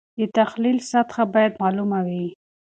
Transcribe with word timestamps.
د 0.19 0.21
تحلیل 0.37 0.77
سطحه 0.91 1.23
باید 1.33 1.53
معلومه 1.63 1.99
وي. 2.07 2.25